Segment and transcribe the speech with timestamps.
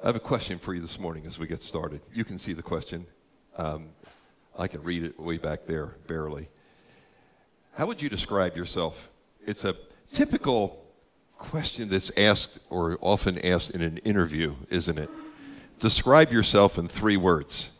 [0.00, 2.00] I have a question for you this morning as we get started.
[2.14, 3.04] You can see the question.
[3.56, 3.88] Um,
[4.56, 6.48] I can read it way back there, barely.
[7.72, 9.10] How would you describe yourself?
[9.44, 9.74] It's a
[10.12, 10.84] typical
[11.36, 15.10] question that's asked or often asked in an interview, isn't it?
[15.80, 17.72] Describe yourself in three words.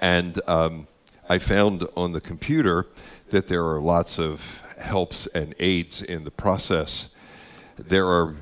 [0.00, 0.86] And um,
[1.28, 2.86] I found on the computer
[3.28, 7.10] that there are lots of helps and aids in the process.
[7.76, 8.34] There are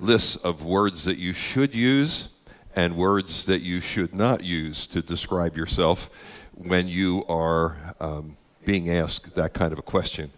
[0.00, 2.30] lists of words that you should use
[2.74, 6.10] and words that you should not use to describe yourself
[6.54, 10.30] when you are um, being asked that kind of a question.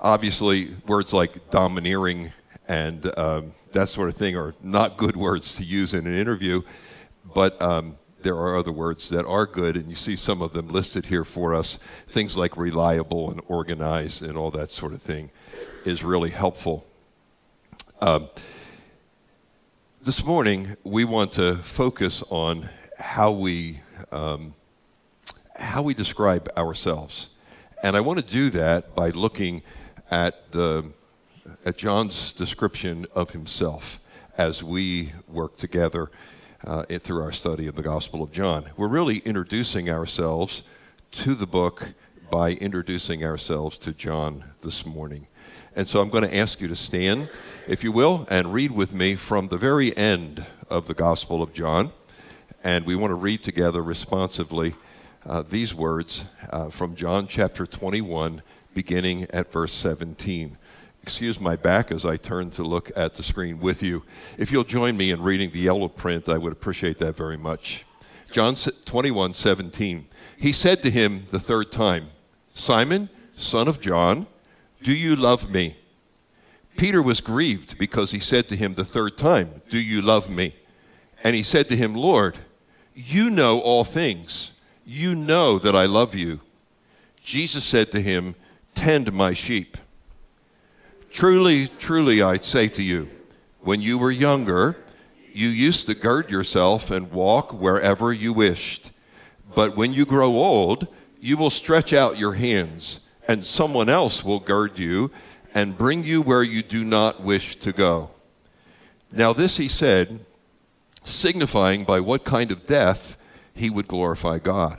[0.00, 2.32] Obviously, words like domineering
[2.68, 6.62] and um, that sort of thing are not good words to use in an interview,
[7.34, 10.68] but um, there are other words that are good, and you see some of them
[10.68, 11.78] listed here for us.
[12.08, 15.30] Things like reliable and organized and all that sort of thing
[15.84, 16.86] is really helpful.
[18.00, 18.28] Um,
[20.08, 22.66] this morning, we want to focus on
[22.98, 23.78] how we,
[24.10, 24.54] um,
[25.54, 27.34] how we describe ourselves.
[27.82, 29.60] And I want to do that by looking
[30.10, 30.90] at, the,
[31.66, 34.00] at John's description of himself
[34.38, 36.10] as we work together
[36.64, 38.64] uh, through our study of the Gospel of John.
[38.78, 40.62] We're really introducing ourselves
[41.10, 41.92] to the book
[42.30, 45.26] by introducing ourselves to John this morning.
[45.78, 47.30] And so I'm going to ask you to stand,
[47.68, 51.52] if you will, and read with me from the very end of the Gospel of
[51.52, 51.92] John.
[52.64, 54.74] And we want to read together responsively
[55.24, 58.42] uh, these words uh, from John chapter 21,
[58.74, 60.58] beginning at verse 17.
[61.04, 64.02] Excuse my back as I turn to look at the screen with you.
[64.36, 67.84] If you'll join me in reading the yellow print, I would appreciate that very much.
[68.32, 70.08] John 21, 17.
[70.38, 72.08] He said to him the third time,
[72.52, 74.26] Simon, son of John,
[74.82, 75.76] do you love me?
[76.76, 80.54] Peter was grieved because he said to him the third time, Do you love me?
[81.24, 82.38] And he said to him, Lord,
[82.94, 84.52] you know all things.
[84.86, 86.40] You know that I love you.
[87.22, 88.36] Jesus said to him,
[88.74, 89.76] Tend my sheep.
[91.10, 93.08] Truly, truly, I say to you,
[93.60, 94.76] when you were younger,
[95.32, 98.92] you used to gird yourself and walk wherever you wished.
[99.54, 100.86] But when you grow old,
[101.20, 105.10] you will stretch out your hands and someone else will gird you
[105.54, 108.10] and bring you where you do not wish to go.
[109.12, 110.20] Now, this he said,
[111.04, 113.16] signifying by what kind of death
[113.54, 114.78] he would glorify God.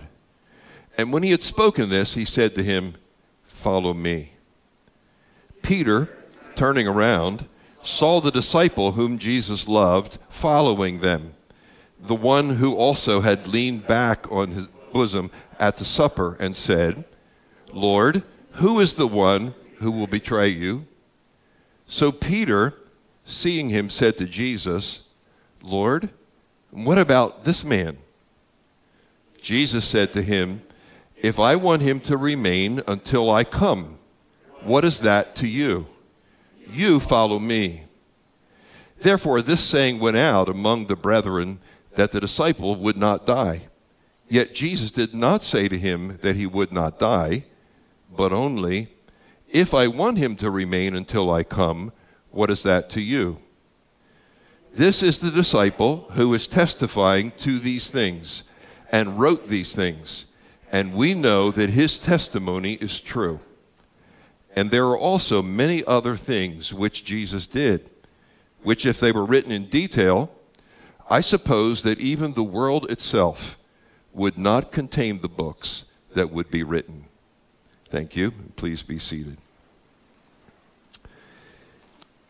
[0.98, 2.96] And when he had spoken this, he said to him,
[3.44, 4.34] Follow me.
[5.62, 6.10] Peter,
[6.56, 7.48] turning around,
[7.84, 11.34] saw the disciple whom Jesus loved following them,
[12.00, 15.30] the one who also had leaned back on his bosom
[15.60, 17.04] at the supper and said,
[17.72, 18.24] Lord,
[18.59, 20.86] who is the one who will betray you?
[21.88, 22.74] So Peter,
[23.24, 25.03] seeing him, said to Jesus,
[25.62, 26.09] Lord,
[26.72, 27.98] what about this man?
[29.42, 30.62] Jesus said to him,
[31.16, 33.98] If I want him to remain until I come,
[34.64, 35.88] what is that to you?
[36.69, 37.84] You follow me.
[39.00, 41.59] Therefore, this saying went out among the brethren
[41.96, 43.69] that the disciple would not die.
[44.28, 47.46] Yet Jesus did not say to him that he would not die
[48.16, 48.90] but only,
[49.52, 51.92] If I want him to remain until I come,
[52.30, 53.40] what is that to you?
[54.74, 58.44] This is the disciple who is testifying to these things
[58.92, 60.28] and wrote these things,
[60.72, 63.40] and we know that his testimony is true.
[64.56, 67.90] And there are also many other things which Jesus did,
[68.62, 70.31] which, if they were written in detail,
[71.10, 73.57] I suppose that even the world itself
[74.13, 77.06] would not contain the books that would be written.
[77.89, 78.31] Thank you.
[78.56, 79.38] Please be seated.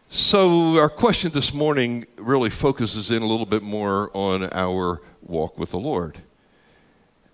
[0.10, 5.58] So, our question this morning really focuses in a little bit more on our walk
[5.58, 6.18] with the Lord.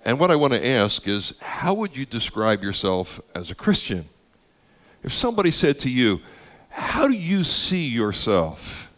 [0.04, 4.10] And what I want to ask is how would you describe yourself as a Christian?
[5.04, 6.20] If somebody said to you,
[6.70, 8.92] How do you see yourself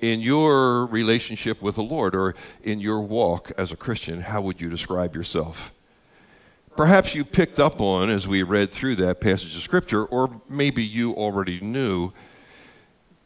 [0.00, 4.20] in your relationship with the Lord or in your walk as a Christian?
[4.20, 5.72] How would you describe yourself?
[6.76, 10.82] Perhaps you picked up on as we read through that passage of Scripture, or maybe
[10.82, 12.12] you already knew,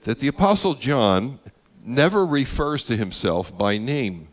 [0.02, 1.38] that the Apostle John
[1.82, 4.28] never refers to himself by name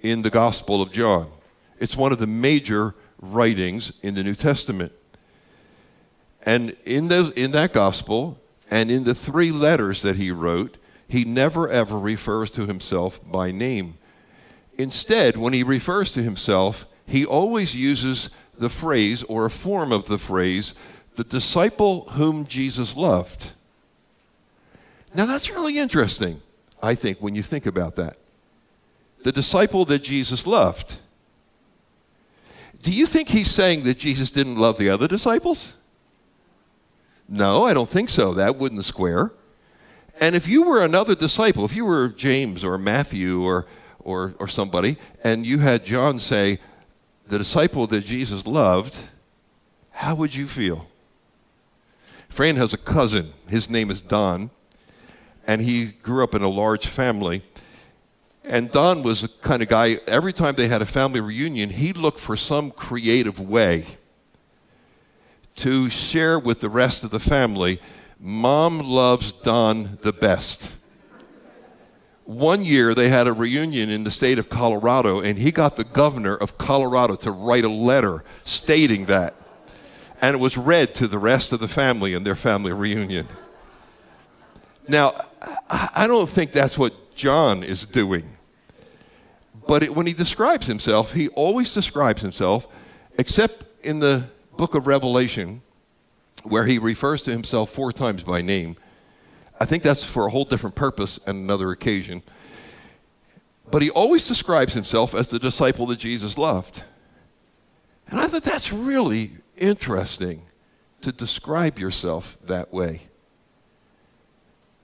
[0.00, 1.30] in the Gospel of John.
[1.78, 4.92] It's one of the major writings in the New Testament.
[6.44, 8.38] And in, those, in that Gospel
[8.70, 13.50] and in the three letters that he wrote, he never ever refers to himself by
[13.50, 13.98] name.
[14.78, 20.06] Instead, when he refers to himself, he always uses the phrase or a form of
[20.06, 20.74] the phrase,
[21.16, 23.52] the disciple whom Jesus loved.
[25.14, 26.40] Now, that's really interesting,
[26.80, 28.16] I think, when you think about that.
[29.24, 30.98] The disciple that Jesus loved.
[32.82, 35.74] Do you think he's saying that Jesus didn't love the other disciples?
[37.28, 38.34] No, I don't think so.
[38.34, 39.32] That wouldn't square.
[40.20, 43.66] And if you were another disciple, if you were James or Matthew or,
[43.98, 46.60] or, or somebody, and you had John say,
[47.30, 48.98] the disciple that Jesus loved,
[49.92, 50.86] how would you feel?
[52.28, 53.32] Fran has a cousin.
[53.48, 54.50] His name is Don
[55.46, 57.42] and he grew up in a large family.
[58.44, 61.92] And Don was the kind of guy, every time they had a family reunion, he
[61.92, 63.84] looked for some creative way
[65.56, 67.80] to share with the rest of the family
[68.22, 70.76] Mom loves Don the best.
[72.30, 75.82] One year they had a reunion in the state of Colorado, and he got the
[75.82, 79.34] governor of Colorado to write a letter stating that.
[80.22, 83.26] And it was read to the rest of the family in their family reunion.
[84.86, 85.24] Now,
[85.68, 88.36] I don't think that's what John is doing.
[89.66, 92.68] But it, when he describes himself, he always describes himself,
[93.18, 94.22] except in the
[94.56, 95.62] book of Revelation,
[96.44, 98.76] where he refers to himself four times by name.
[99.60, 102.22] I think that's for a whole different purpose and another occasion.
[103.70, 106.82] But he always describes himself as the disciple that Jesus loved.
[108.08, 110.42] And I thought that's really interesting
[111.02, 113.02] to describe yourself that way.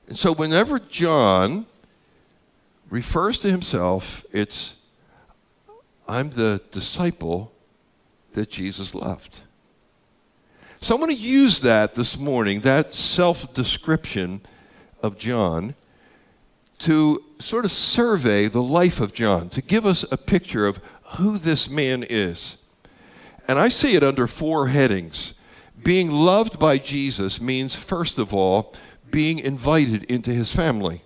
[0.08, 1.66] And so whenever John
[2.90, 4.76] refers to himself, it's,
[6.06, 7.50] I'm the disciple
[8.32, 9.40] that Jesus loved.
[10.80, 14.42] So I'm going to use that this morning, that self description
[15.06, 15.74] of John,
[16.80, 20.80] to sort of survey the life of John, to give us a picture of
[21.16, 22.58] who this man is.
[23.48, 25.32] And I see it under four headings.
[25.82, 28.74] Being loved by Jesus means, first of all,
[29.10, 31.02] being invited into his family.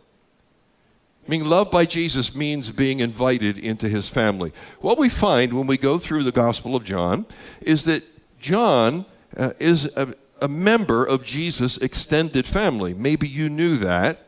[1.29, 4.52] Being loved by Jesus means being invited into his family.
[4.81, 7.26] What we find when we go through the Gospel of John
[7.61, 8.02] is that
[8.41, 9.05] John
[9.37, 10.12] uh, is a,
[10.43, 12.95] a member of Jesus' extended family.
[12.95, 14.27] Maybe you knew that.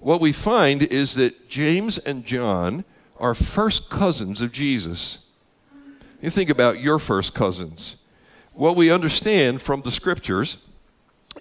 [0.00, 2.84] What we find is that James and John
[3.18, 5.18] are first cousins of Jesus.
[6.20, 7.96] You think about your first cousins.
[8.52, 10.58] What we understand from the scriptures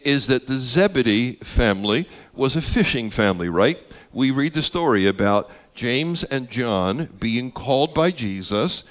[0.01, 3.77] is that the Zebedee family was a fishing family, right?
[4.13, 8.83] We read the story about James and John being called by Jesus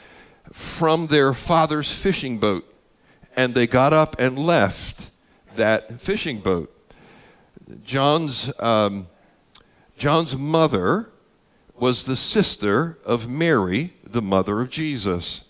[0.53, 2.65] from their father's fishing boat.
[3.37, 5.11] And they got up and left
[5.57, 6.73] that fishing boat.
[7.85, 9.07] John's, um,
[9.99, 11.11] John's mother
[11.79, 15.45] was the sister of Mary, the mother of Jesus.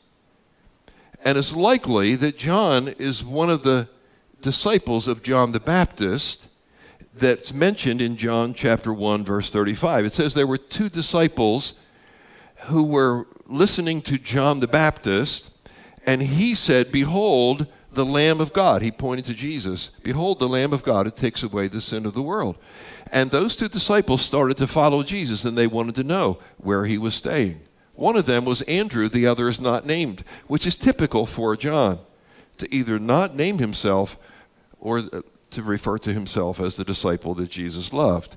[1.24, 3.88] And it's likely that John is one of the
[4.40, 6.48] disciples of John the Baptist
[7.14, 10.04] that's mentioned in John chapter 1 verse 35.
[10.04, 11.74] It says there were two disciples
[12.66, 15.52] who were listening to John the Baptist
[16.04, 17.66] and he said, "Behold,
[17.96, 19.90] the Lamb of God." He pointed to Jesus.
[20.04, 22.56] "Behold the Lamb of God who takes away the sin of the world."
[23.10, 26.98] And those two disciples started to follow Jesus and they wanted to know where he
[26.98, 27.60] was staying.
[27.94, 31.98] One of them was Andrew, the other is not named, which is typical for John
[32.58, 34.16] to either not name himself
[34.80, 38.36] or uh, to refer to himself as the disciple that Jesus loved.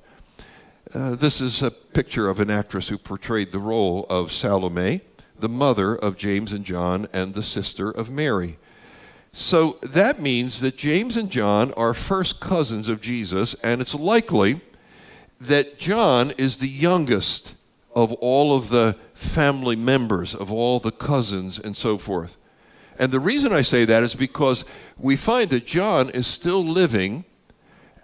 [0.93, 5.01] Uh, this is a picture of an actress who portrayed the role of Salome,
[5.37, 8.57] the mother of James and John and the sister of Mary.
[9.31, 14.59] So that means that James and John are first cousins of Jesus, and it's likely
[15.39, 17.55] that John is the youngest
[17.95, 22.37] of all of the family members, of all the cousins, and so forth.
[22.97, 24.65] And the reason I say that is because
[24.97, 27.23] we find that John is still living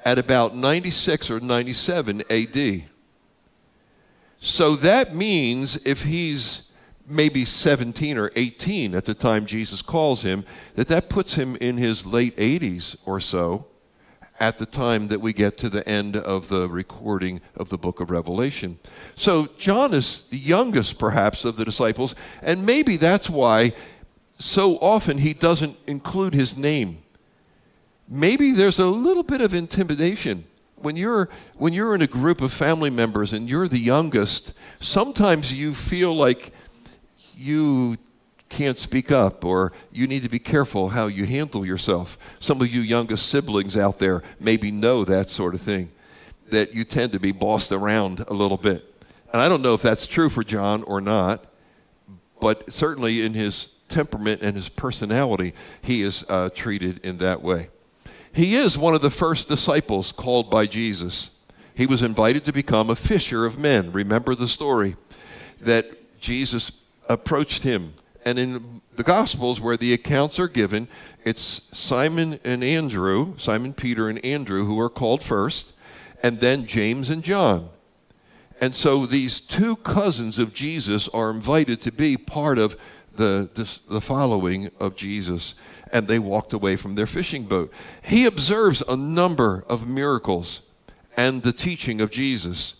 [0.05, 2.83] at about 96 or 97 AD.
[4.39, 6.64] So that means if he's
[7.07, 10.43] maybe 17 or 18 at the time Jesus calls him,
[10.75, 13.67] that that puts him in his late 80s or so
[14.39, 17.99] at the time that we get to the end of the recording of the book
[18.01, 18.77] of Revelation.
[19.15, 23.73] So John is the youngest, perhaps, of the disciples, and maybe that's why
[24.37, 26.97] so often he doesn't include his name.
[28.09, 30.45] Maybe there's a little bit of intimidation
[30.85, 35.51] when you're when you're in a group of family members and you're the youngest, sometimes
[35.51, 36.53] you feel like
[37.35, 37.97] you
[38.49, 42.17] can't speak up or you need to be careful how you handle yourself.
[42.39, 45.91] Some of you youngest siblings out there maybe know that sort of thing,
[46.49, 48.83] that you tend to be bossed around a little bit.
[49.33, 51.45] And I don't know if that's true for John or not,
[52.39, 57.69] but certainly in his temperament and his personality, he is uh, treated in that way.
[58.33, 61.31] He is one of the first disciples called by Jesus.
[61.73, 63.91] He was invited to become a fisher of men.
[63.91, 64.95] Remember the story
[65.59, 66.71] that Jesus
[67.09, 67.93] approached him.
[68.25, 70.87] And in the Gospels, where the accounts are given,
[71.23, 75.73] it's Simon and Andrew, Simon Peter and Andrew, who are called first,
[76.23, 77.69] and then James and John.
[78.61, 82.77] And so these two cousins of Jesus are invited to be part of
[83.15, 85.55] the, the, the, following of Jesus.
[85.91, 87.71] And they walked away from their fishing boat.
[88.01, 90.61] He observes a number of miracles
[91.15, 92.75] and the teaching of Jesus.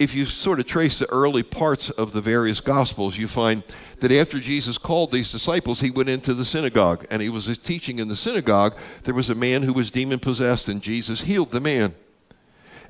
[0.00, 3.62] If you sort of trace the early parts of the various gospels, you find
[3.98, 7.98] that after Jesus called these disciples, he went into the synagogue and he was teaching
[7.98, 8.78] in the synagogue.
[9.02, 11.94] There was a man who was demon possessed, and Jesus healed the man.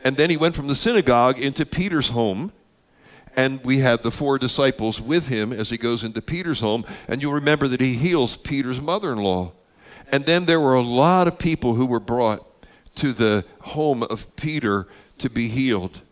[0.04, 2.52] And then he went from the synagogue into Peter's home.
[3.34, 6.84] And we had the four disciples with him as he goes into Peter's home.
[7.08, 9.50] And you'll remember that he heals Peter's mother in law.
[10.12, 12.46] And then there were a lot of people who were brought
[12.96, 14.86] to the home of Peter
[15.18, 16.02] to be healed.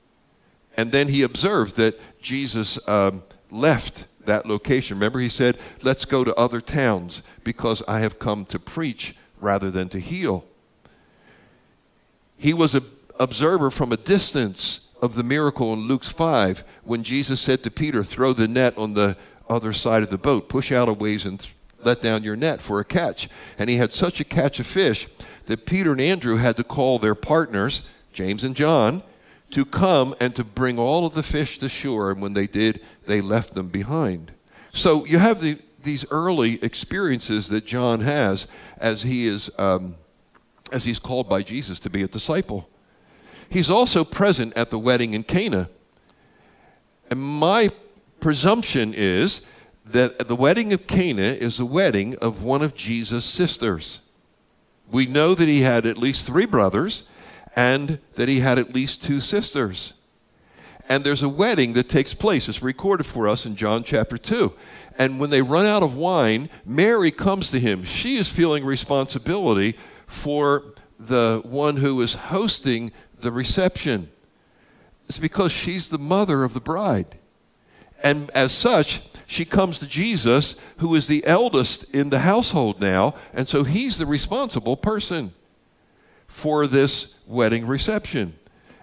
[0.79, 4.97] And then he observed that Jesus um, left that location.
[4.97, 9.73] Remember, he said, Let's go to other towns because I have come to preach rather
[9.73, 10.45] than to heal.
[12.37, 12.85] He was an
[13.19, 18.05] observer from a distance of the miracle in Luke 5 when Jesus said to Peter,
[18.05, 19.17] Throw the net on the
[19.51, 21.45] other side of the boat, push out a ways and
[21.83, 23.29] let down your net for a catch.
[23.59, 25.09] And he had such a catch of fish
[25.47, 27.83] that Peter and Andrew had to call their partners,
[28.13, 29.03] James and John,
[29.51, 32.11] to come and to bring all of the fish to shore.
[32.11, 34.33] And when they did, they left them behind.
[34.73, 39.97] So you have the, these early experiences that John has as he is um,
[40.71, 42.69] as he's called by Jesus to be a disciple.
[43.49, 45.71] He's also present at the wedding in Cana.
[47.11, 47.71] And my
[48.21, 49.41] presumption is
[49.87, 54.01] that the wedding of Cana is the wedding of one of Jesus' sisters.
[54.91, 57.05] We know that he had at least three brothers
[57.59, 59.95] and that he had at least two sisters.
[60.89, 62.49] And there's a wedding that takes place.
[62.49, 64.55] It's recorded for us in John chapter 2.
[64.97, 67.83] And when they run out of wine, Mary comes to him.
[67.83, 69.75] She is feeling responsibility
[70.07, 70.67] for
[71.01, 74.09] the one who is hosting the reception.
[75.09, 77.19] It's because she's the mother of the bride.
[78.05, 83.17] And as such, she comes to Jesus, who is the eldest in the household now,
[83.35, 85.33] and so he's the responsible person
[86.29, 88.39] for this wedding reception.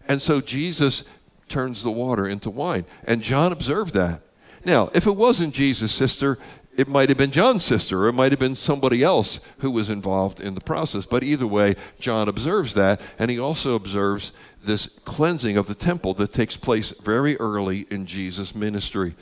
[0.08, 1.04] And so Jesus
[1.48, 2.86] turns the water into wine.
[3.06, 4.22] And John observed that.
[4.66, 6.38] Now, if it wasn't Jesus' sister,
[6.76, 9.90] it might have been John's sister, or it might have been somebody else who was
[9.90, 11.06] involved in the process.
[11.06, 14.34] But either way, John observes that, and he also observes
[14.64, 19.16] this cleansing of the temple that takes place very early in Jesus' ministry.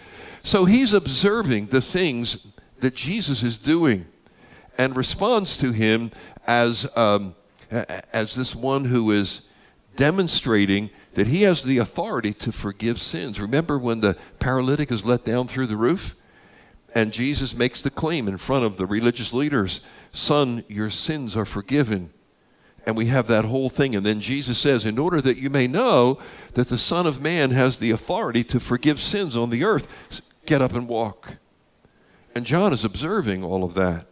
[0.43, 2.47] So he's observing the things
[2.79, 4.05] that Jesus is doing
[4.77, 6.11] and responds to him
[6.47, 7.35] as, um,
[7.73, 9.43] as this one who is
[9.95, 13.39] demonstrating that he has the authority to forgive sins.
[13.39, 16.15] Remember when the paralytic is let down through the roof?
[16.95, 19.81] And Jesus makes the claim in front of the religious leaders
[20.15, 22.13] Son, your sins are forgiven.
[22.85, 23.95] And we have that whole thing.
[23.95, 26.19] And then Jesus says, In order that you may know
[26.53, 30.61] that the Son of Man has the authority to forgive sins on the earth, get
[30.61, 31.37] up and walk.
[32.35, 34.05] And John is observing all of that.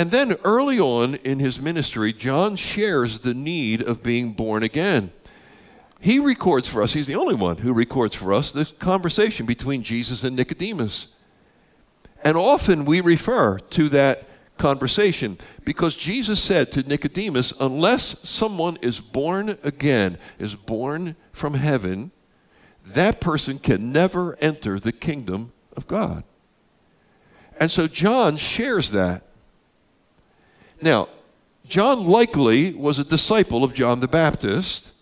[0.00, 5.12] And then early on in his ministry, John shares the need of being born again.
[6.00, 9.82] He records for us, he's the only one who records for us this conversation between
[9.82, 11.08] Jesus and Nicodemus.
[12.24, 14.24] And often we refer to that
[14.56, 22.10] conversation because Jesus said to Nicodemus, unless someone is born again, is born from heaven,
[22.86, 26.24] that person can never enter the kingdom of God.
[27.60, 29.24] And so John shares that.
[30.82, 31.08] Now,
[31.66, 34.92] John likely was a disciple of John the Baptist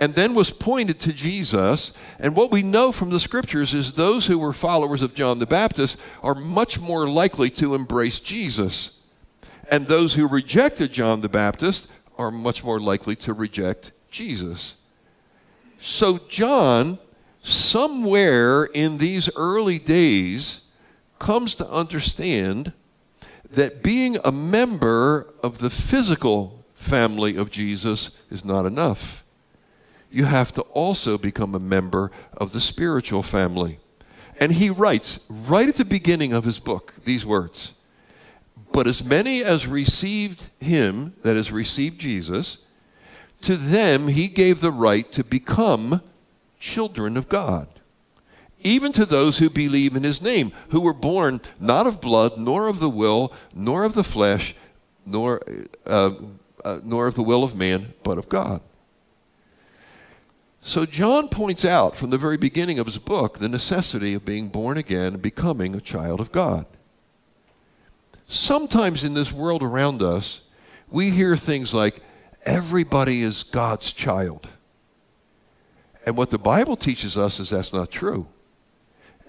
[0.00, 1.92] and then was pointed to Jesus.
[2.18, 5.46] And what we know from the scriptures is those who were followers of John the
[5.46, 8.98] Baptist are much more likely to embrace Jesus.
[9.70, 14.76] And those who rejected John the Baptist are much more likely to reject Jesus.
[15.78, 16.98] So, John,
[17.42, 20.62] somewhere in these early days,
[21.18, 22.72] comes to understand
[23.54, 29.24] that being a member of the physical family of Jesus is not enough.
[30.10, 33.78] You have to also become a member of the spiritual family.
[34.38, 37.74] And he writes right at the beginning of his book these words
[38.72, 42.58] But as many as received him, that is, received Jesus,
[43.42, 46.00] to them he gave the right to become
[46.58, 47.68] children of God,
[48.64, 52.68] even to those who believe in his name, who were born not of blood, nor
[52.68, 54.56] of the will, nor of the flesh,
[55.06, 55.40] nor,
[55.86, 56.14] uh,
[56.64, 58.60] uh, nor of the will of man, but of God.
[60.62, 64.48] So John points out from the very beginning of his book the necessity of being
[64.48, 66.64] born again and becoming a child of God.
[68.26, 70.40] Sometimes in this world around us,
[70.90, 72.00] we hear things like,
[72.46, 74.48] everybody is God's child.
[76.06, 78.26] And what the Bible teaches us is that's not true.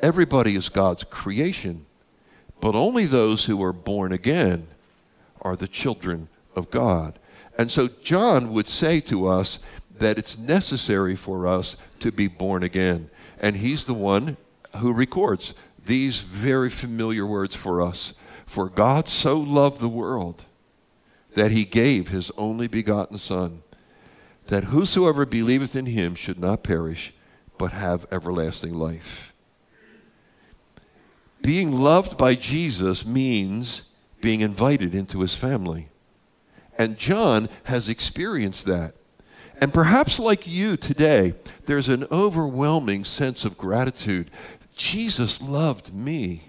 [0.02, 1.86] Everybody is God's creation,
[2.62, 4.68] but only those who are born again
[5.42, 7.20] are the children of God.
[7.58, 9.60] And so John would say to us
[9.98, 13.10] that it's necessary for us to be born again.
[13.40, 14.38] And he's the one
[14.78, 15.54] who records
[15.86, 18.14] these very familiar words for us.
[18.46, 20.46] For God so loved the world
[21.36, 23.62] that he gave his only begotten Son,
[24.48, 27.14] that whosoever believeth in him should not perish,
[27.58, 29.35] but have everlasting life.
[31.46, 35.90] Being loved by Jesus means being invited into his family.
[36.80, 38.96] And John has experienced that.
[39.62, 41.36] And perhaps like you today,
[41.66, 44.32] there's an overwhelming sense of gratitude.
[44.75, 46.46] Jesus loved me.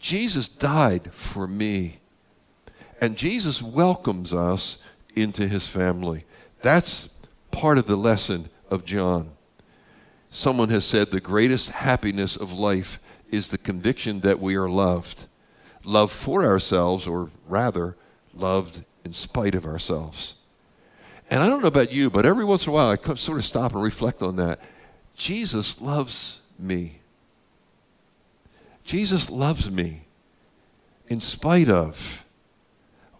[0.00, 2.00] Jesus died for me.
[3.00, 4.78] And Jesus welcomes us
[5.14, 6.24] into his family.
[6.62, 7.10] That's
[7.52, 9.30] part of the lesson of John.
[10.30, 12.98] Someone has said the greatest happiness of life
[13.30, 15.26] is the conviction that we are loved.
[15.84, 17.96] Loved for ourselves, or rather,
[18.34, 20.34] loved in spite of ourselves.
[21.30, 23.44] And I don't know about you, but every once in a while I sort of
[23.44, 24.60] stop and reflect on that.
[25.14, 27.00] Jesus loves me.
[28.84, 30.02] Jesus loves me
[31.08, 32.24] in spite of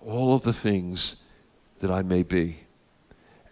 [0.04, 1.16] all of the things
[1.80, 2.60] that I may be.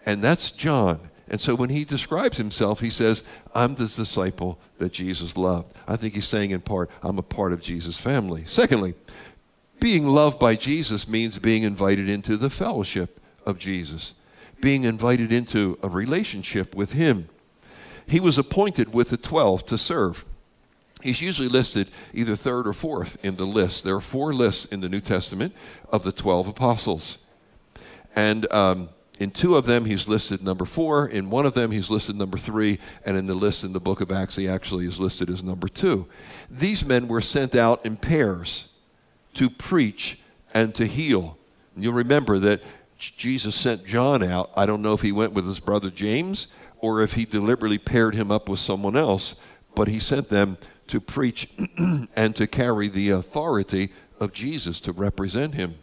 [0.07, 1.11] And that's John.
[1.29, 3.23] And so when he describes himself, he says,
[3.55, 5.75] I'm the disciple that Jesus loved.
[5.89, 8.45] I think he's saying in part, I'm a part of Jesus' family.
[8.47, 8.95] Secondly,
[9.81, 14.15] being loved by Jesus means being invited into the fellowship of Jesus
[14.61, 17.29] being invited into a relationship with him.
[18.07, 20.25] He was appointed with the 12 to serve.
[21.03, 23.85] He's usually listed either third or fourth in the list.
[23.85, 25.55] There are four lists in the New Testament
[25.91, 27.19] of the 12 apostles.
[28.15, 31.09] And um, in two of them, he's listed number four.
[31.09, 32.79] In one of them, he's listed number three.
[33.05, 35.69] And in the list in the book of Acts, he actually is listed as number
[35.69, 36.07] two.
[36.51, 38.69] These men were sent out in pairs
[39.35, 40.19] to preach
[40.53, 41.39] and to heal.
[41.75, 42.61] And you'll remember that
[42.99, 46.49] Jesus sent John out, I don't know if he went with his brother James
[46.79, 49.37] or if he deliberately paired him up with someone else,
[49.75, 50.57] but he sent them
[50.89, 51.49] to preach
[52.17, 55.75] and to carry the authority of Jesus to represent him.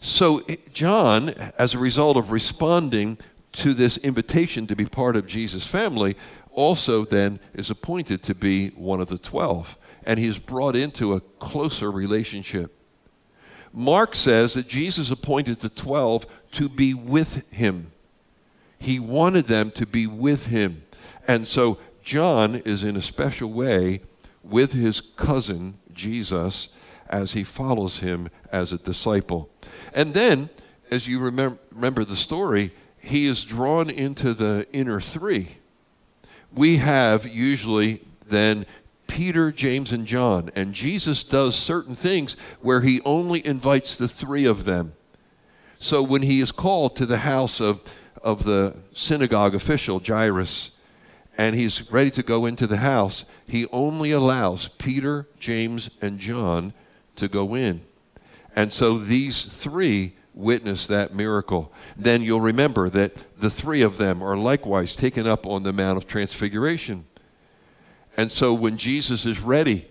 [0.00, 0.40] So,
[0.72, 3.18] John, as a result of responding
[3.52, 6.16] to this invitation to be part of Jesus' family,
[6.52, 9.76] also then is appointed to be one of the twelve.
[10.04, 12.74] And he is brought into a closer relationship.
[13.72, 17.92] Mark says that Jesus appointed the 12 to be with him.
[18.78, 20.82] He wanted them to be with him.
[21.26, 24.00] And so John is in a special way
[24.42, 26.68] with his cousin, Jesus,
[27.08, 29.50] as he follows him as a disciple.
[29.94, 30.50] And then,
[30.90, 35.56] as you remember, remember the story, he is drawn into the inner three.
[36.54, 38.66] We have usually then
[39.06, 40.50] Peter, James, and John.
[40.54, 44.94] And Jesus does certain things where he only invites the three of them.
[45.78, 47.82] So when he is called to the house of,
[48.22, 50.72] of the synagogue official, Jairus,
[51.36, 56.72] and he's ready to go into the house, he only allows Peter, James, and John
[57.18, 57.82] to go in.
[58.56, 61.72] And so these three witness that miracle.
[61.96, 65.96] Then you'll remember that the three of them are likewise taken up on the Mount
[65.96, 67.04] of Transfiguration.
[68.16, 69.86] And so when Jesus is ready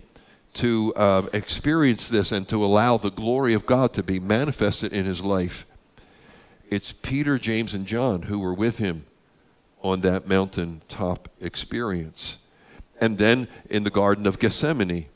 [0.54, 5.04] to uh, experience this and to allow the glory of God to be manifested in
[5.04, 5.66] his life,
[6.70, 9.04] it's Peter, James, and John who were with him
[9.82, 12.38] on that mountaintop experience.
[13.00, 15.06] And then in the Garden of Gethsemane,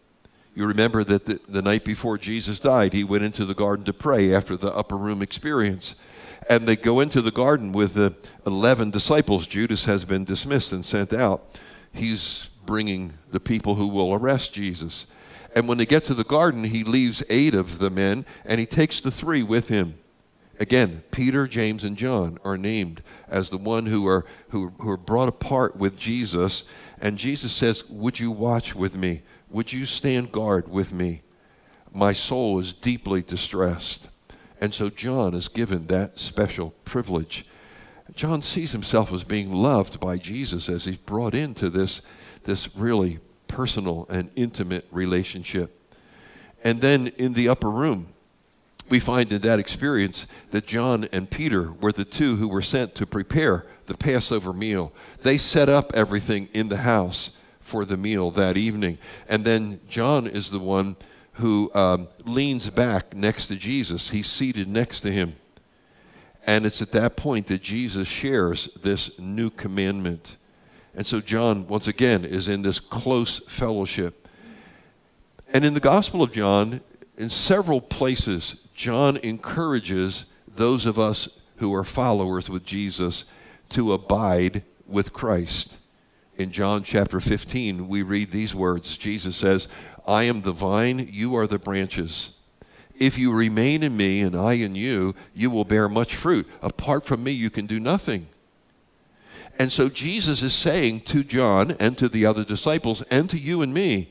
[0.54, 3.92] you remember that the, the, night before Jesus died, he went into the garden to
[3.92, 5.94] pray after the upper room experience.
[6.48, 8.14] And they go into the garden with the
[8.46, 9.46] 11 disciples.
[9.46, 11.58] Judas has been dismissed and sent out.
[11.92, 15.06] He's bringing the people who will arrest Jesus.
[15.54, 18.66] And when they get to the garden, he leaves eight of the men and he
[18.66, 19.98] takes the three with him.
[20.60, 24.96] Again, Peter, James, and John are named as the one who are, who, who are
[24.96, 26.64] brought apart with Jesus.
[27.00, 29.22] And Jesus says, Would you watch with me?
[29.52, 31.22] Would you stand guard with me?
[31.92, 34.08] My soul is deeply distressed.
[34.60, 37.44] And so John is given that special privilege.
[38.14, 42.00] John sees himself as being loved by Jesus as he's brought into this,
[42.44, 45.78] this really personal and intimate relationship.
[46.64, 48.08] And then in the upper room,
[48.88, 52.94] we find in that experience that John and Peter were the two who were sent
[52.96, 54.92] to prepare the Passover meal.
[55.22, 57.36] They set up everything in the house
[57.72, 58.98] for the meal that evening.
[59.30, 60.94] And then John is the one
[61.32, 64.10] who um, leans back next to Jesus.
[64.10, 65.36] He's seated next to him.
[66.46, 70.36] And it's at that point that Jesus shares this new commandment.
[70.94, 74.28] And so John, once again, is in this close fellowship.
[75.54, 76.82] And in the Gospel of John,
[77.16, 83.24] in several places, John encourages those of us who are followers with Jesus
[83.70, 85.78] to abide with Christ.
[86.36, 89.68] In John chapter 15, we read these words Jesus says,
[90.06, 92.32] I am the vine, you are the branches.
[92.98, 96.48] If you remain in me and I in you, you will bear much fruit.
[96.62, 98.28] Apart from me, you can do nothing.
[99.58, 103.62] And so Jesus is saying to John and to the other disciples and to you
[103.62, 104.10] and me,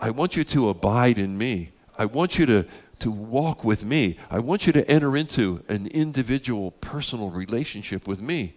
[0.00, 1.70] I want you to abide in me.
[1.98, 2.66] I want you to,
[3.00, 4.18] to walk with me.
[4.30, 8.54] I want you to enter into an individual, personal relationship with me.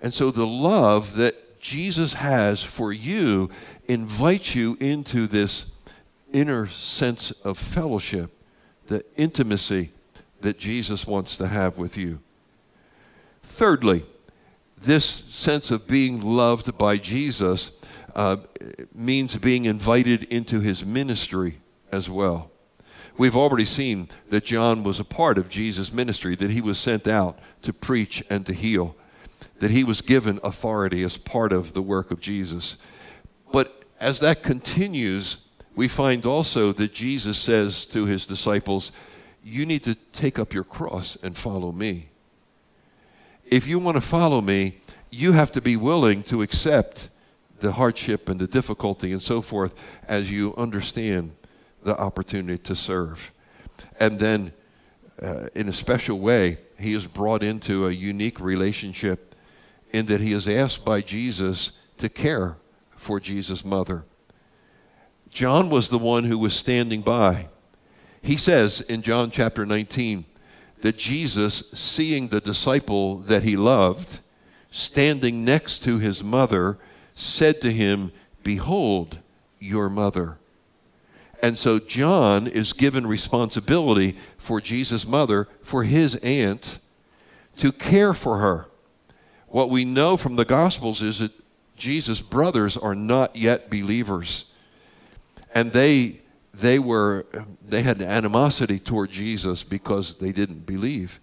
[0.00, 3.48] And so the love that Jesus has for you
[3.86, 5.66] invites you into this
[6.32, 8.32] inner sense of fellowship,
[8.88, 9.92] the intimacy
[10.40, 12.18] that Jesus wants to have with you.
[13.44, 14.04] Thirdly,
[14.76, 17.70] this sense of being loved by Jesus
[18.16, 18.38] uh,
[18.92, 21.60] means being invited into his ministry
[21.92, 22.50] as well.
[23.16, 27.06] We've already seen that John was a part of Jesus' ministry, that he was sent
[27.06, 28.96] out to preach and to heal,
[29.62, 32.76] that he was given authority as part of the work of Jesus.
[33.52, 35.36] But as that continues,
[35.76, 38.90] we find also that Jesus says to his disciples,
[39.44, 42.08] You need to take up your cross and follow me.
[43.44, 44.80] If you want to follow me,
[45.12, 47.10] you have to be willing to accept
[47.60, 49.76] the hardship and the difficulty and so forth
[50.08, 51.36] as you understand
[51.84, 53.30] the opportunity to serve.
[54.00, 54.52] And then,
[55.22, 59.31] uh, in a special way, he is brought into a unique relationship
[59.92, 62.56] in that he is asked by Jesus to care
[62.96, 64.04] for Jesus' mother.
[65.30, 67.48] John was the one who was standing by.
[68.22, 70.24] He says in John chapter 19
[70.82, 74.20] that Jesus, seeing the disciple that he loved,
[74.70, 76.78] standing next to his mother,
[77.14, 79.18] said to him, Behold
[79.58, 80.38] your mother.
[81.42, 86.78] And so John is given responsibility for Jesus' mother, for his aunt,
[87.56, 88.66] to care for her.
[89.52, 91.30] What we know from the Gospels is that
[91.76, 94.46] Jesus' brothers are not yet believers.
[95.54, 96.22] And they,
[96.54, 97.26] they, were,
[97.62, 101.20] they had animosity toward Jesus because they didn't believe.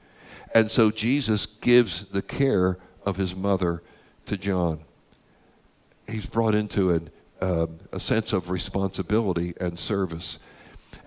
[0.53, 3.81] And so Jesus gives the care of his mother
[4.27, 4.81] to John.
[6.07, 7.11] He's brought into it
[7.41, 10.37] uh, a sense of responsibility and service.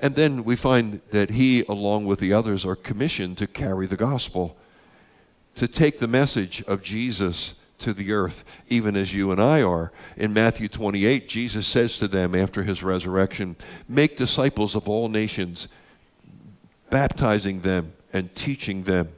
[0.00, 3.96] And then we find that he, along with the others, are commissioned to carry the
[3.96, 4.56] gospel,
[5.54, 9.92] to take the message of Jesus to the earth, even as you and I are.
[10.16, 13.56] In Matthew 28, Jesus says to them after his resurrection,
[13.88, 15.68] Make disciples of all nations,
[16.90, 19.08] baptizing them and teaching them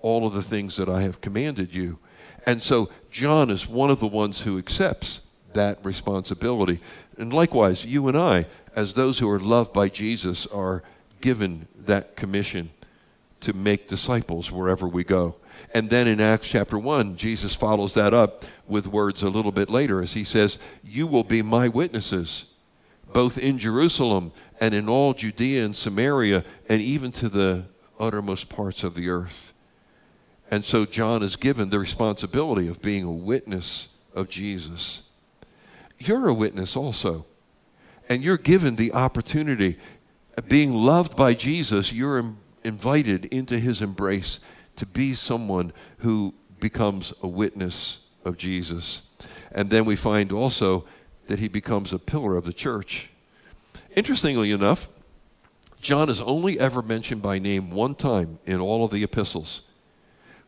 [0.00, 1.98] all of the things that I have commanded you.
[2.46, 5.22] And so John is one of the ones who accepts
[5.54, 6.80] that responsibility.
[7.16, 10.82] And likewise, you and I, as those who are loved by Jesus, are
[11.20, 12.70] given that commission
[13.40, 15.34] to make disciples wherever we go.
[15.74, 19.68] And then in Acts chapter 1, Jesus follows that up with words a little bit
[19.68, 22.46] later as he says, You will be my witnesses,
[23.12, 27.64] both in Jerusalem and in all Judea and Samaria, and even to the
[28.00, 29.52] uttermost parts of the earth.
[30.50, 35.02] And so John is given the responsibility of being a witness of Jesus
[35.98, 37.26] you're a witness also.
[38.08, 39.76] And you're given the opportunity.
[40.46, 44.40] Being loved by Jesus, you're invited into his embrace
[44.78, 49.02] to be someone who becomes a witness of Jesus.
[49.52, 50.84] And then we find also
[51.26, 53.10] that he becomes a pillar of the church.
[53.94, 54.88] Interestingly enough,
[55.80, 59.62] John is only ever mentioned by name one time in all of the epistles.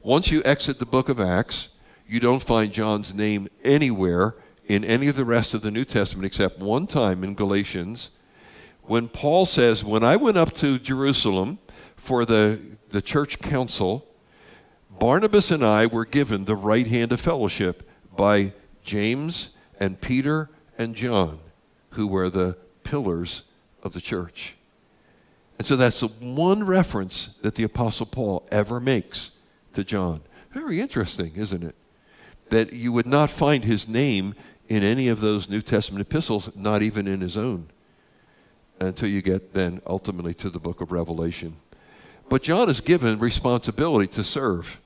[0.02, 1.68] Once you exit the book of Acts,
[2.08, 4.34] you don't find John's name anywhere
[4.66, 8.10] in any of the rest of the New Testament except one time in Galatians
[8.82, 11.58] when Paul says, When I went up to Jerusalem
[11.94, 14.04] for the, the church council,
[15.00, 18.52] Barnabas and I were given the right hand of fellowship by
[18.84, 19.48] James
[19.80, 21.38] and Peter and John,
[21.92, 23.44] who were the pillars
[23.82, 24.56] of the church.
[25.58, 29.30] And so that's the one reference that the Apostle Paul ever makes
[29.72, 30.20] to John.
[30.52, 31.76] Very interesting, isn't it?
[32.50, 34.34] That you would not find his name
[34.68, 37.68] in any of those New Testament epistles, not even in his own,
[38.80, 41.56] until you get then ultimately to the book of Revelation.
[42.28, 44.78] But John is given responsibility to serve.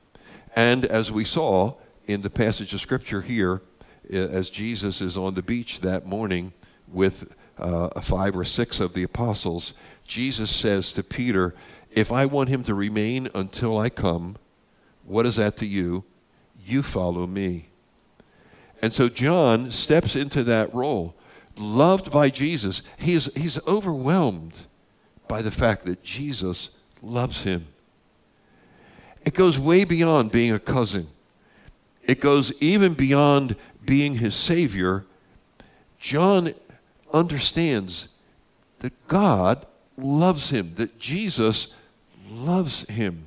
[0.55, 1.75] And as we saw
[2.07, 3.63] in the passage of Scripture here,
[4.11, 6.53] as Jesus is on the beach that morning
[6.89, 9.75] with uh, five or six of the apostles,
[10.07, 11.55] Jesus says to Peter,
[11.91, 14.37] If I want him to remain until I come,
[15.05, 16.05] what is that to you?
[16.65, 17.69] You follow me.
[18.83, 21.15] And so John steps into that role.
[21.57, 24.67] Loved by Jesus, he's, he's overwhelmed
[25.29, 27.67] by the fact that Jesus loves him.
[29.25, 31.09] It goes way beyond being a cousin.
[32.03, 35.07] It goes even beyond being his Savior.
[35.99, 36.53] John
[37.13, 38.09] understands
[38.81, 39.65] that God
[39.97, 41.69] loves him, that Jesus
[42.29, 43.27] loves him.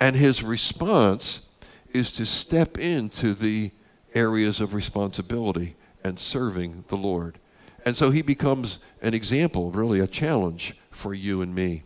[0.00, 1.46] And his response
[1.92, 3.70] is to step into the
[4.14, 7.38] areas of responsibility and serving the Lord.
[7.86, 11.84] And so he becomes an example, really a challenge for you and me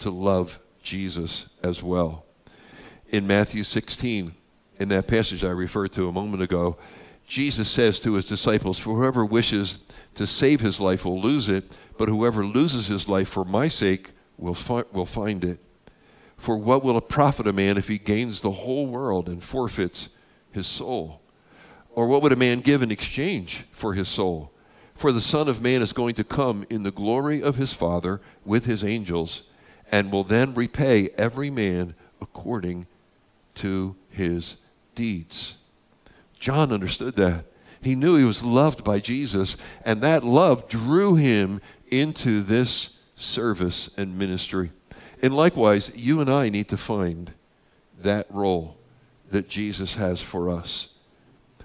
[0.00, 2.25] to love Jesus as well.
[3.10, 4.34] In Matthew 16,
[4.80, 6.76] in that passage I referred to a moment ago,
[7.26, 9.78] Jesus says to his disciples, For whoever wishes
[10.14, 14.10] to save his life will lose it, but whoever loses his life for my sake
[14.36, 15.58] will, fi- will find it.
[16.36, 20.10] For what will it profit a man if he gains the whole world and forfeits
[20.50, 21.20] his soul?
[21.90, 24.52] Or what would a man give in exchange for his soul?
[24.94, 28.20] For the Son of Man is going to come in the glory of his Father
[28.44, 29.44] with his angels,
[29.90, 32.86] and will then repay every man according
[33.56, 34.56] to his
[34.94, 35.56] deeds.
[36.38, 37.44] John understood that.
[37.80, 43.90] He knew he was loved by Jesus, and that love drew him into this service
[43.96, 44.70] and ministry.
[45.22, 47.32] And likewise, you and I need to find
[48.02, 48.76] that role
[49.30, 50.94] that Jesus has for us.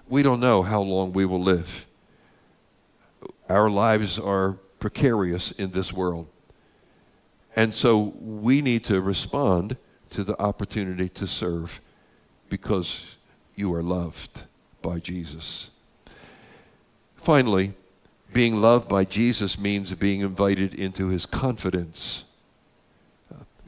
[0.08, 1.88] We don't know how long we will live.
[3.49, 6.27] Our lives are precarious in this world.
[7.56, 9.77] And so we need to respond
[10.12, 11.82] to the opportunity to serve
[12.50, 13.17] because
[13.56, 14.43] you are loved
[14.82, 15.69] by Jesus.
[17.15, 17.74] Finally,
[18.34, 22.24] being loved by Jesus means being invited into his confidence.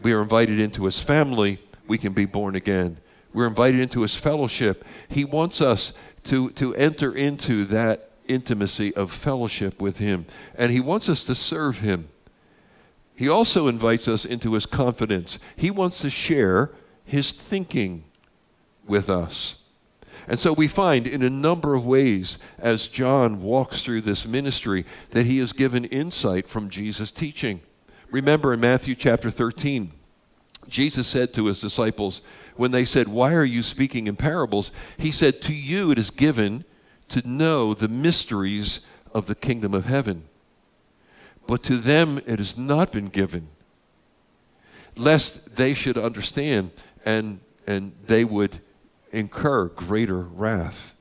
[0.02, 1.60] We are invited into his family.
[1.88, 2.98] We can be born again.
[3.34, 4.86] We're invited into his fellowship.
[5.08, 5.94] He wants us
[6.26, 10.26] to, to enter into that intimacy of fellowship with him.
[10.56, 12.10] And he wants us to serve him.
[13.16, 15.40] He also invites us into his confidence.
[15.56, 16.72] He wants to share
[17.06, 18.06] his thinking
[18.88, 19.58] with us.
[20.28, 24.86] And so we find in a number of ways as John walks through this ministry
[25.12, 27.62] that he is given insight from Jesus' teaching.
[28.10, 29.92] Remember in Matthew chapter 13,
[30.70, 32.22] Jesus said to his disciples,
[32.56, 34.72] when they said, Why are you speaking in parables?
[34.98, 36.64] He said, To you it is given
[37.10, 38.82] to know the mysteries
[39.14, 40.24] of the kingdom of heaven.
[41.48, 43.48] But to them it has not been given,
[44.96, 46.72] lest they should understand
[47.06, 48.60] and, and they would
[49.12, 50.96] incur greater wrath.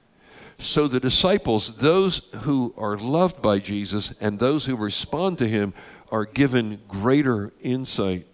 [0.59, 5.75] So the disciples, those who are loved by Jesus and those who respond to him,
[6.13, 8.27] are given greater insight.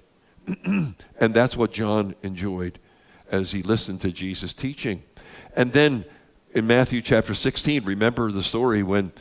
[0.65, 2.79] and that's what John enjoyed
[3.31, 5.03] as he listened to Jesus' teaching.
[5.55, 6.05] And then
[6.53, 9.13] in Matthew chapter 16, remember the story when,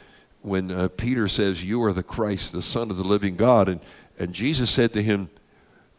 [0.47, 3.69] when uh, Peter says, You are the Christ, the Son of the living God.
[3.69, 3.81] And,
[4.17, 5.29] and Jesus said to him,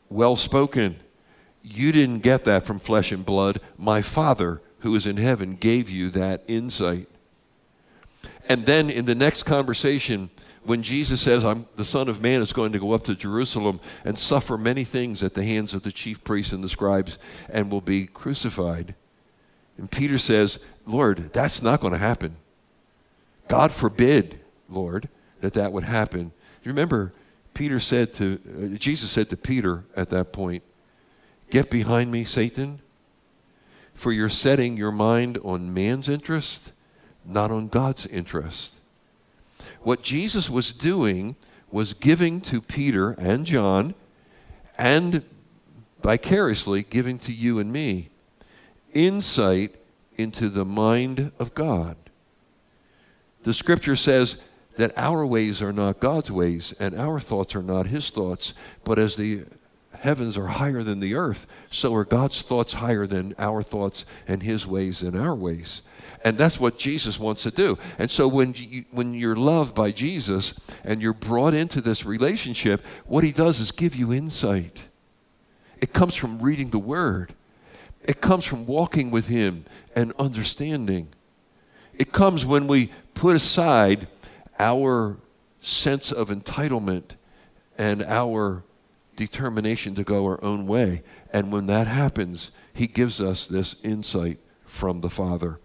[0.08, 0.96] Well spoken.
[1.62, 3.60] You didn't get that from flesh and blood.
[3.76, 7.08] My Father who is in heaven gave you that insight.
[8.48, 10.30] And then in the next conversation,
[10.64, 13.80] when Jesus says, I'm, the Son of Man is going to go up to Jerusalem
[14.04, 17.70] and suffer many things at the hands of the chief priests and the scribes and
[17.70, 18.94] will be crucified.
[19.76, 22.36] And Peter says, Lord, that's not going to happen.
[23.48, 24.37] God forbid,
[24.68, 25.08] Lord,
[25.40, 26.32] that that would happen.
[26.62, 27.12] You remember,
[27.54, 28.38] Peter said to,
[28.74, 30.62] uh, Jesus said to Peter at that point,
[31.50, 32.80] Get behind me, Satan,
[33.94, 36.72] for you're setting your mind on man's interest,
[37.24, 38.80] not on God's interest.
[39.80, 41.36] What Jesus was doing
[41.70, 43.94] was giving to Peter and John,
[44.76, 45.22] and
[46.02, 48.10] vicariously giving to you and me,
[48.94, 49.74] insight
[50.16, 51.96] into the mind of God.
[53.42, 54.40] The scripture says
[54.78, 58.96] that our ways are not God's ways, and our thoughts are not his thoughts, but
[58.96, 59.42] as the
[59.92, 64.40] heavens are higher than the earth, so are God's thoughts higher than our thoughts and
[64.40, 65.82] his ways than our ways.
[66.24, 67.76] And that's what Jesus wants to do.
[67.98, 72.80] And so when you, when you're loved by Jesus and you're brought into this relationship,
[73.06, 74.78] what he does is give you insight.
[75.80, 77.34] It comes from reading the word.
[78.04, 79.64] It comes from walking with him
[79.96, 81.08] and understanding.
[81.94, 84.06] It comes when we put aside
[84.58, 85.18] our
[85.60, 87.10] sense of entitlement
[87.76, 88.64] and our
[89.16, 91.02] determination to go our own way.
[91.32, 95.58] And when that happens, he gives us this insight from the Father.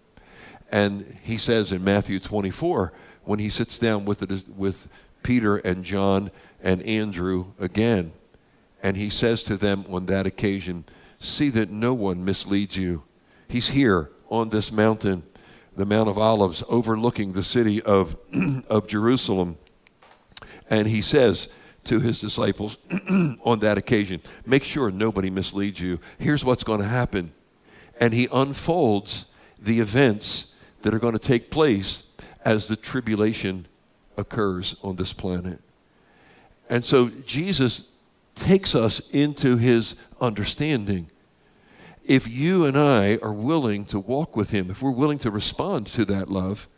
[0.70, 2.92] And he says in Matthew 24,
[3.24, 4.88] when he sits down with, it, with
[5.22, 6.30] Peter and John
[6.62, 8.12] and Andrew again,
[8.82, 10.84] and he says to them on that occasion,
[11.20, 13.02] See that no one misleads you.
[13.48, 15.22] He's here on this mountain,
[15.76, 18.16] the Mount of Olives, overlooking the city of,
[18.68, 19.56] of Jerusalem.
[20.70, 21.48] And he says
[21.84, 22.78] to his disciples
[23.42, 26.00] on that occasion, Make sure nobody misleads you.
[26.18, 27.32] Here's what's going to happen.
[28.00, 29.26] And he unfolds
[29.58, 32.08] the events that are going to take place
[32.44, 33.66] as the tribulation
[34.16, 35.60] occurs on this planet.
[36.68, 37.88] And so Jesus
[38.34, 41.06] takes us into his understanding.
[42.04, 45.86] If you and I are willing to walk with him, if we're willing to respond
[45.88, 46.68] to that love,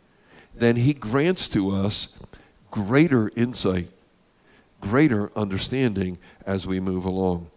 [0.55, 2.09] then he grants to us
[2.71, 3.89] greater insight,
[4.79, 7.49] greater understanding as we move along.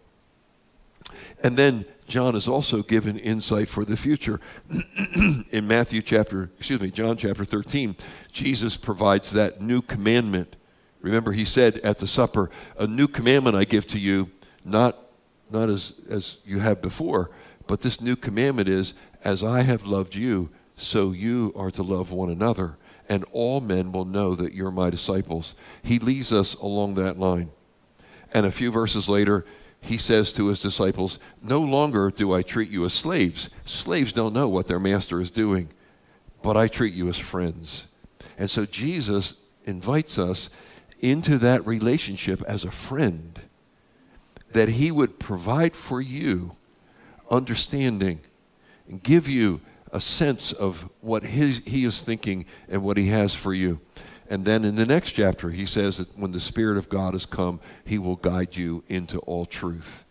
[1.43, 4.41] And then John is also given insight for the future.
[5.51, 7.97] In Matthew chapter, excuse me, John chapter 13,
[8.33, 10.57] Jesus provides that new commandment.
[11.01, 14.29] Remember, he said at the supper, A new commandment I give to you,
[14.65, 14.99] not,
[15.51, 17.31] not as, as you have before,
[17.71, 22.11] but this new commandment is, As I have loved you, so you are to love
[22.11, 22.77] one another.
[23.09, 25.55] And all men will know that you're my disciples.
[25.85, 27.53] He leads us along that line.
[28.33, 29.47] And a few verses later,
[29.81, 33.51] he says to his disciples, No longer do I treat you as slaves.
[33.65, 35.71] Slaves don't know what their master is doing,
[36.43, 37.87] but I treat you as friends.
[38.37, 40.51] And so Jesus invites us
[40.99, 43.41] into that relationship as a friend,
[44.55, 46.57] that he would provide for you
[47.31, 48.21] understanding
[48.89, 49.61] and give you
[49.93, 53.81] a sense of what his, he is thinking and what he has for you.
[54.29, 57.27] And then in the next chapter, he says that when the Spirit of God has
[57.27, 60.05] come, he will guide you into all truth.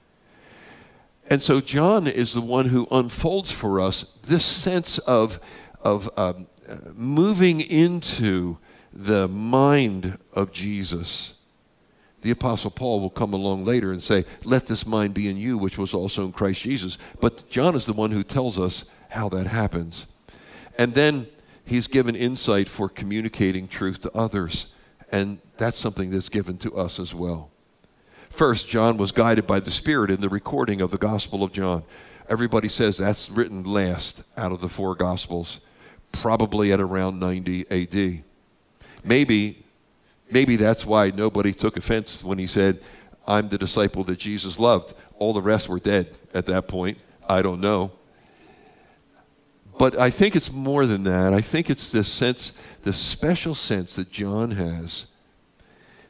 [1.29, 5.39] And so John is the one who unfolds for us this sense of,
[5.81, 6.47] of um,
[6.93, 8.57] moving into
[8.91, 11.35] the mind of Jesus.
[12.21, 15.57] The Apostle Paul will come along later and say, Let this mind be in you,
[15.57, 16.97] which was also in Christ Jesus.
[17.21, 20.07] But John is the one who tells us how that happens.
[20.77, 21.27] And then
[21.65, 24.67] he's given insight for communicating truth to others.
[25.11, 27.49] And that's something that's given to us as well.
[28.29, 31.83] First, John was guided by the Spirit in the recording of the Gospel of John.
[32.29, 35.61] Everybody says that's written last out of the four Gospels,
[36.11, 38.23] probably at around 90 AD.
[39.03, 39.65] Maybe,
[40.31, 42.81] maybe that's why nobody took offense when he said,
[43.27, 44.93] I'm the disciple that Jesus loved.
[45.17, 46.97] All the rest were dead at that point.
[47.27, 47.91] I don't know.
[49.77, 51.33] But I think it's more than that.
[51.33, 55.07] I think it's this sense, the special sense that John has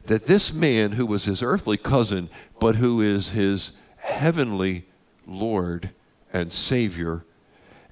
[0.10, 2.30] that this man who was his earthly cousin,
[2.60, 4.86] but who is his heavenly
[5.28, 5.92] Lord
[6.34, 7.24] and Savior,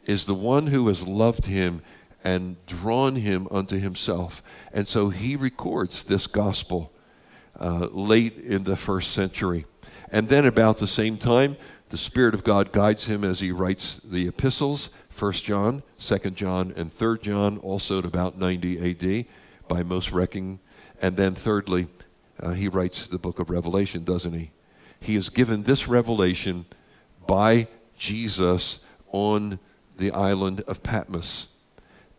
[0.06, 1.82] is the one who has loved him
[2.28, 4.44] and drawn him unto himself.
[4.74, 6.92] And so he records this gospel
[7.58, 9.66] uh, late in the first century.
[10.12, 11.56] And then, about the same time,
[11.88, 16.74] the Spirit of God guides him as he writes the epistles 1 John, 2 John,
[16.76, 19.26] and 3 John, also at about 90 AD
[19.70, 20.60] by most reckoning.
[21.02, 21.88] And then, thirdly,
[22.42, 24.52] uh, he writes the book of Revelation, doesn't he?
[25.00, 26.66] He is given this revelation
[27.26, 28.82] by Jesus
[29.14, 29.60] on
[29.96, 31.48] the island of Patmos.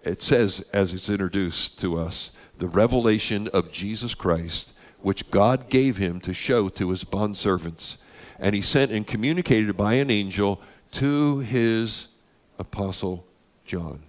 [0.05, 5.97] It says, as it's introduced to us, the revelation of Jesus Christ, which God gave
[5.97, 7.99] him to show to his bondservants.
[8.39, 10.61] And he sent and communicated by an angel
[10.93, 12.09] to his
[12.59, 13.25] Apostle
[13.65, 14.03] John.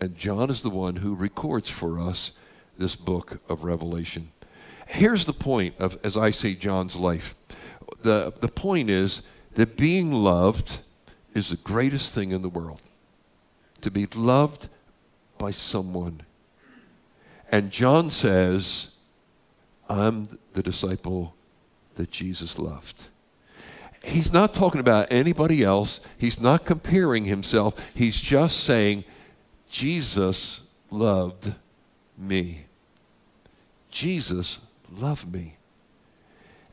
[0.00, 2.32] And John is the one who records for us
[2.78, 4.30] this book of Revelation.
[4.86, 7.34] Here's the point of, as I see John's life.
[8.02, 9.22] The, the point is
[9.54, 10.80] that being loved
[11.34, 12.82] is the greatest thing in the world.
[13.82, 14.68] To be loved
[15.42, 16.22] by someone.
[17.50, 18.88] And John says,
[19.88, 21.34] I'm the disciple
[21.96, 23.08] that Jesus loved
[24.04, 26.00] he's not talking about anybody else.
[26.18, 27.94] He's not comparing himself.
[27.94, 29.04] He's just saying,
[29.70, 31.54] Jesus loved
[32.18, 32.66] me.
[33.90, 35.56] Jesus loved me.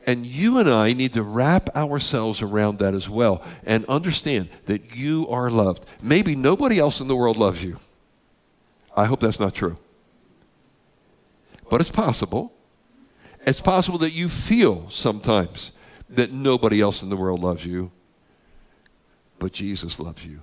[0.06, 4.96] And you and I need to wrap ourselves around that as well and understand that
[4.96, 5.84] you are loved.
[6.02, 7.76] Maybe nobody else in the world loves you.
[8.96, 9.78] I hope that's not true.
[11.68, 12.52] But it's possible.
[13.46, 15.72] It's possible that you feel sometimes
[16.10, 17.92] that nobody else in the world loves you,
[19.38, 20.40] but Jesus loves you.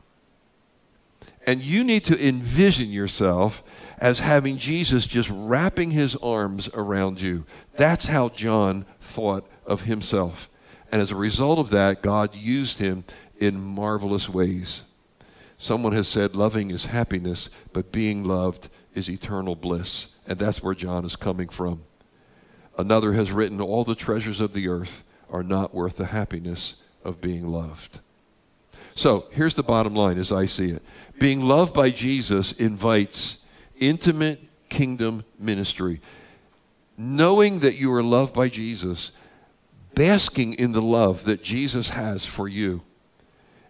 [1.45, 3.63] And you need to envision yourself
[3.99, 7.45] as having Jesus just wrapping his arms around you.
[7.75, 10.49] That's how John thought of himself.
[10.91, 13.03] And as a result of that, God used him
[13.39, 14.83] in marvelous ways.
[15.57, 20.09] Someone has said, loving is happiness, but being loved is eternal bliss.
[20.27, 21.83] And that's where John is coming from.
[22.77, 27.21] Another has written, all the treasures of the earth are not worth the happiness of
[27.21, 27.99] being loved.
[28.93, 30.83] So here's the bottom line as I see it
[31.19, 33.39] being loved by Jesus invites
[33.79, 36.01] intimate kingdom ministry.
[36.97, 39.11] Knowing that you are loved by Jesus,
[39.93, 42.81] basking in the love that Jesus has for you,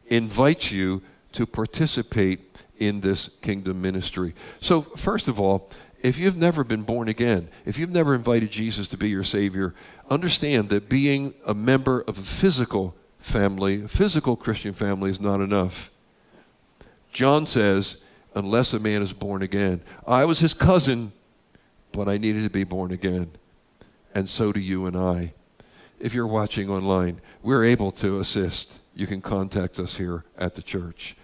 [0.08, 1.02] invites you
[1.38, 2.40] to participate
[2.80, 4.34] in this kingdom ministry.
[4.60, 5.70] So, first of all,
[6.02, 9.76] if you've never been born again, if you've never invited Jesus to be your Savior,
[10.10, 15.40] understand that being a member of a physical family, a physical Christian family, is not
[15.40, 15.92] enough.
[17.12, 17.98] John says,
[18.34, 19.82] unless a man is born again.
[20.06, 21.12] I was his cousin,
[21.92, 23.32] but I needed to be born again.
[24.14, 25.34] And so do you and I.
[26.00, 28.80] If you're watching online, we're able to assist.
[28.96, 31.16] You can contact us here at the church.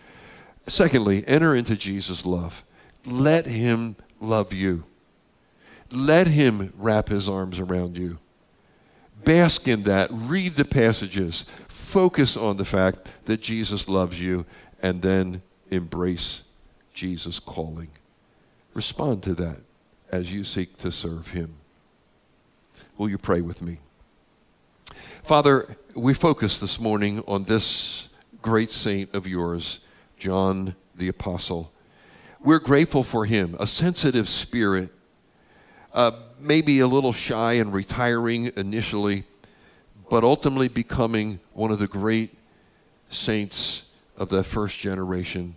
[0.67, 2.63] Secondly, enter into Jesus' love.
[3.05, 4.85] Let him love you.
[5.91, 8.17] Let him wrap his arms around you.
[9.23, 10.09] Bask in that.
[10.11, 11.45] Read the passages.
[11.67, 14.45] Focus on the fact that Jesus loves you
[14.81, 16.43] and then embrace
[16.93, 17.89] Jesus' calling.
[18.73, 19.57] Respond to that
[20.11, 21.55] as you seek to serve him.
[22.97, 23.79] Will you pray with me?
[25.23, 28.09] Father, we focus this morning on this
[28.41, 29.79] great saint of yours,
[30.23, 31.69] John the Apostle.
[32.39, 34.89] We're grateful for him, a sensitive spirit,
[35.93, 39.25] uh, maybe a little shy and retiring initially,
[40.09, 42.33] but ultimately becoming one of the great
[43.09, 43.83] saints
[44.15, 45.55] of that first generation.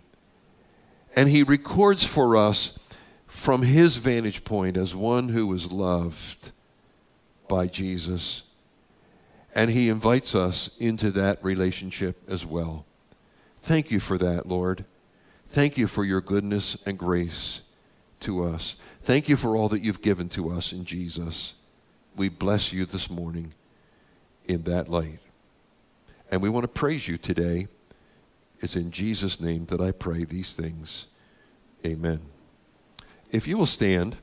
[1.15, 2.77] And he records for us
[3.25, 6.51] from his vantage point as one who was loved
[7.47, 8.43] by Jesus.
[9.55, 12.85] And he invites us into that relationship as well.
[13.67, 14.85] Thank you for that, Lord.
[15.47, 17.63] Thank you for your goodness and grace
[18.21, 18.77] to us.
[19.01, 21.53] Thank you for all that you've given to us in Jesus.
[22.15, 23.53] We bless you this morning
[24.47, 25.19] in that light.
[26.31, 27.67] And we want to praise you today.
[28.61, 31.07] It's in Jesus' name that I pray these things.
[31.85, 32.21] Amen.
[33.31, 34.15] If you will stand,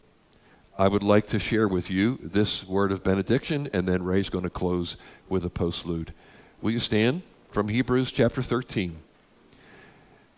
[0.78, 4.44] I would like to share with you this word of benediction, and then Ray's going
[4.44, 4.96] to close
[5.28, 6.14] with a postlude.
[6.62, 7.20] Will you stand
[7.50, 9.00] from Hebrews chapter 13?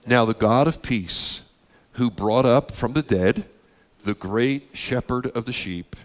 [0.08, 1.42] Now, the God of peace,
[1.92, 3.44] who brought up from the dead
[4.04, 5.96] the great shepherd of the sheep,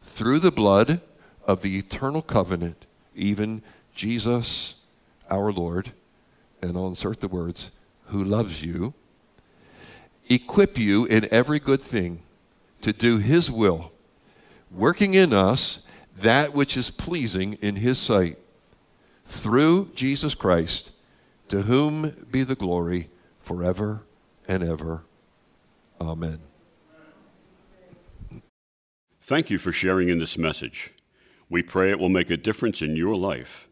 [0.00, 1.02] through the blood
[1.44, 3.60] of the eternal covenant, even
[3.94, 4.76] Jesus
[5.30, 5.92] our Lord,
[6.62, 7.70] and I'll insert the words,
[8.06, 8.94] who loves you,
[10.30, 12.22] equip you in every good thing
[12.80, 13.92] to do his will,
[14.70, 15.80] working in us
[16.16, 18.38] that which is pleasing in his sight,
[19.26, 20.90] through Jesus Christ,
[21.48, 23.10] to whom be the glory
[23.42, 24.04] forever
[24.48, 25.04] and ever.
[26.00, 26.38] Amen.
[29.20, 30.92] Thank you for sharing in this message.
[31.48, 33.68] We pray it will make a difference in your life.